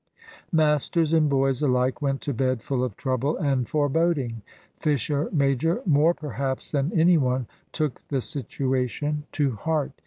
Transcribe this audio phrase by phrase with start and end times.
[0.51, 4.41] Masters and boys alike went to bed full of trouble and foreboding.
[4.79, 9.91] Fisher major, more perhaps than any one, took the situation to heart.